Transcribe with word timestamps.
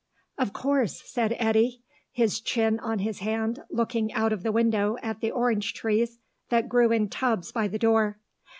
"Of 0.39 0.51
course," 0.51 0.99
said 1.05 1.35
Eddy, 1.37 1.83
his 2.11 2.39
chin 2.41 2.79
on 2.79 2.97
his 2.97 3.19
hand, 3.19 3.61
looking 3.69 4.11
out 4.13 4.33
of 4.33 4.41
the 4.41 4.51
window 4.51 4.97
at 5.03 5.19
the 5.19 5.29
orange 5.29 5.75
trees 5.75 6.17
that 6.49 6.67
grew 6.67 6.91
in 6.91 7.07
tubs 7.07 7.51
by 7.51 7.67
the 7.67 7.77
door. 7.77 8.17